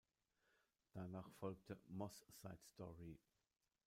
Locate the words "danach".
0.93-1.29